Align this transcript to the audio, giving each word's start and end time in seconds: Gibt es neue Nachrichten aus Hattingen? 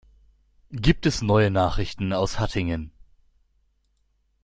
Gibt 0.73 1.05
es 1.05 1.21
neue 1.21 1.51
Nachrichten 1.51 2.11
aus 2.11 2.39
Hattingen? 2.39 2.91